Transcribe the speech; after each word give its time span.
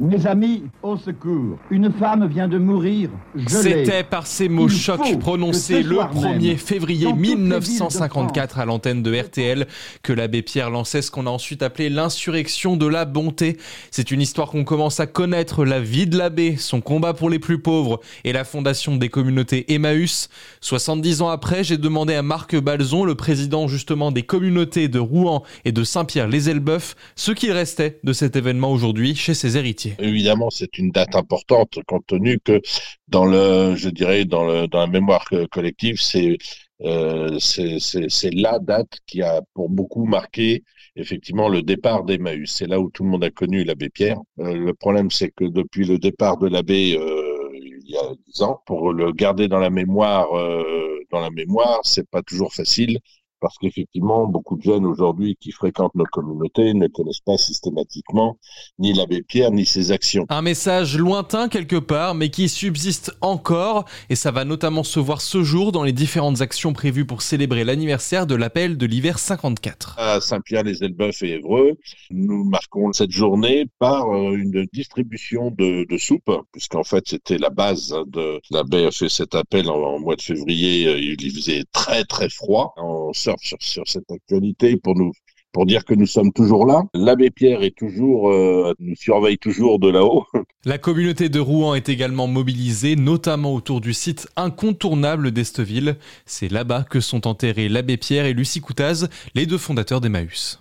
Mes 0.00 0.26
amis, 0.26 0.64
au 0.82 0.96
secours. 0.96 1.56
Une 1.70 1.92
femme 1.92 2.26
vient 2.26 2.48
de 2.48 2.58
mourir. 2.58 3.10
C'était 3.46 4.02
par 4.02 4.26
ces 4.26 4.48
mots 4.48 4.68
chocs 4.68 5.20
prononcés 5.20 5.84
le 5.84 5.94
1er 5.94 6.56
février 6.56 7.12
1954 7.12 8.58
à 8.58 8.64
l'antenne 8.64 9.04
de 9.04 9.16
RTL 9.16 9.68
que 10.02 10.12
l'abbé 10.12 10.42
Pierre 10.42 10.70
lançait 10.70 11.00
ce 11.00 11.12
qu'on 11.12 11.28
a 11.28 11.30
ensuite 11.30 11.62
appelé 11.62 11.90
l'insurrection 11.90 12.76
de 12.76 12.88
la 12.88 13.04
bonté. 13.04 13.56
C'est 13.92 14.10
une 14.10 14.20
histoire 14.20 14.50
qu'on 14.50 14.64
commence 14.64 14.98
à 14.98 15.06
connaître, 15.06 15.64
la 15.64 15.78
vie 15.78 16.08
de 16.08 16.18
l'abbé, 16.18 16.56
son 16.56 16.80
combat 16.80 17.14
pour 17.14 17.30
les 17.30 17.38
plus 17.38 17.60
pauvres 17.60 18.00
et 18.24 18.32
la 18.32 18.42
fondation 18.42 18.96
des 18.96 19.10
communautés 19.10 19.72
Emmaüs. 19.72 20.28
70 20.60 21.22
ans 21.22 21.28
après, 21.28 21.62
j'ai 21.62 21.78
demandé 21.78 22.14
à 22.14 22.22
Marc 22.22 22.56
Balzon, 22.56 23.04
le 23.04 23.14
président 23.14 23.68
justement 23.68 24.10
des 24.10 24.24
communautés 24.24 24.88
de 24.88 24.98
Rouen 24.98 25.44
et 25.64 25.70
de 25.70 25.84
Saint-Pierre-les-Elbeuf, 25.84 26.96
ce 27.14 27.30
qu'il 27.30 27.52
restait 27.52 28.00
de 28.02 28.12
cet 28.12 28.34
événement 28.34 28.72
aujourd'hui 28.72 29.14
chez 29.14 29.34
ses 29.34 29.56
héritiers. 29.56 29.83
Évidemment, 29.98 30.50
c'est 30.50 30.78
une 30.78 30.90
date 30.90 31.14
importante 31.14 31.78
compte 31.86 32.06
tenu 32.06 32.38
que 32.40 32.60
dans 33.08 33.24
le, 33.24 33.74
je 33.76 33.88
dirais, 33.88 34.24
dans, 34.24 34.44
le, 34.46 34.66
dans 34.66 34.80
la 34.80 34.86
mémoire 34.86 35.28
collective, 35.50 36.00
c'est 36.00 36.38
euh, 36.82 37.38
c'est 37.38 38.30
la 38.34 38.58
date 38.58 38.98
qui 39.06 39.22
a 39.22 39.40
pour 39.54 39.70
beaucoup 39.70 40.04
marqué 40.04 40.64
effectivement 40.96 41.48
le 41.48 41.62
départ 41.62 42.04
d'Emmaüs. 42.04 42.50
C'est 42.50 42.66
là 42.66 42.80
où 42.80 42.90
tout 42.90 43.04
le 43.04 43.10
monde 43.10 43.24
a 43.24 43.30
connu 43.30 43.64
l'abbé 43.64 43.88
Pierre. 43.90 44.18
Euh, 44.40 44.54
le 44.54 44.74
problème, 44.74 45.10
c'est 45.10 45.30
que 45.30 45.44
depuis 45.44 45.84
le 45.86 45.98
départ 45.98 46.38
de 46.38 46.48
l'abbé 46.48 46.96
euh, 46.98 47.50
il 47.54 47.90
y 47.90 47.96
a 47.96 48.14
dix 48.26 48.42
ans, 48.42 48.60
pour 48.66 48.92
le 48.92 49.12
garder 49.12 49.48
dans 49.48 49.58
la 49.58 49.70
mémoire, 49.70 50.36
euh, 50.36 50.98
dans 51.10 51.20
la 51.20 51.30
mémoire, 51.30 51.80
c'est 51.84 52.08
pas 52.08 52.22
toujours 52.22 52.52
facile 52.52 52.98
parce 53.44 53.58
qu'effectivement, 53.58 54.26
beaucoup 54.26 54.56
de 54.56 54.62
jeunes 54.62 54.86
aujourd'hui 54.86 55.36
qui 55.38 55.52
fréquentent 55.52 55.94
nos 55.94 56.06
communautés 56.06 56.72
ne 56.72 56.86
connaissent 56.86 57.20
pas 57.20 57.36
systématiquement 57.36 58.38
ni 58.78 58.94
l'abbé 58.94 59.20
Pierre 59.20 59.50
ni 59.50 59.66
ses 59.66 59.92
actions. 59.92 60.24
Un 60.30 60.40
message 60.40 60.96
lointain 60.96 61.50
quelque 61.50 61.76
part, 61.76 62.14
mais 62.14 62.30
qui 62.30 62.48
subsiste 62.48 63.14
encore, 63.20 63.84
et 64.08 64.14
ça 64.14 64.30
va 64.30 64.46
notamment 64.46 64.82
se 64.82 64.98
voir 64.98 65.20
ce 65.20 65.42
jour 65.42 65.72
dans 65.72 65.82
les 65.82 65.92
différentes 65.92 66.40
actions 66.40 66.72
prévues 66.72 67.04
pour 67.04 67.20
célébrer 67.20 67.64
l'anniversaire 67.64 68.26
de 68.26 68.34
l'appel 68.34 68.78
de 68.78 68.86
l'hiver 68.86 69.18
54. 69.18 69.96
À 69.98 70.22
Saint-Pierre-les-Elbeuf 70.22 71.22
et 71.22 71.32
Évreux, 71.32 71.72
nous 72.10 72.44
marquons 72.44 72.94
cette 72.94 73.10
journée 73.10 73.66
par 73.78 74.08
euh, 74.08 74.38
une 74.38 74.66
distribution 74.72 75.50
de, 75.50 75.84
de 75.86 75.98
soupe, 75.98 76.32
puisqu'en 76.50 76.82
fait 76.82 77.08
c'était 77.08 77.36
la 77.36 77.50
base 77.50 77.94
de 78.06 78.40
l'abbé 78.50 78.86
a 78.86 78.90
fait 78.90 79.10
cet 79.10 79.34
appel 79.34 79.68
en, 79.68 79.98
mois 79.98 80.16
de 80.16 80.22
février, 80.22 80.86
euh, 80.86 80.98
il 80.98 81.30
faisait 81.30 81.64
très 81.72 82.04
très 82.04 82.30
froid. 82.30 82.74
Sur, 83.14 83.36
cette 83.86 84.10
actualité 84.10 84.76
pour 84.76 84.96
nous 84.96 85.12
pour 85.52 85.66
dire 85.66 85.84
que 85.84 85.94
nous 85.94 86.06
sommes 86.06 86.32
toujours 86.32 86.66
là. 86.66 86.82
L'abbé 86.94 87.30
Pierre 87.30 87.62
est 87.62 87.76
toujours, 87.76 88.30
euh, 88.30 88.74
nous 88.80 88.96
surveille 88.96 89.38
toujours 89.38 89.78
de 89.78 89.88
là-haut. 89.88 90.26
La 90.64 90.78
communauté 90.78 91.28
de 91.28 91.38
Rouen 91.38 91.76
est 91.76 91.88
également 91.88 92.26
mobilisée, 92.26 92.96
notamment 92.96 93.54
autour 93.54 93.80
du 93.80 93.94
site 93.94 94.26
incontournable 94.36 95.30
d'Esteville. 95.30 95.96
C'est 96.26 96.50
là-bas 96.50 96.82
que 96.82 97.00
sont 97.00 97.28
enterrés 97.28 97.68
l'abbé 97.68 97.96
Pierre 97.96 98.26
et 98.26 98.34
Lucie 98.34 98.60
Coutaz, 98.60 99.08
les 99.34 99.46
deux 99.46 99.58
fondateurs 99.58 100.00
d'Emmaüs. 100.00 100.52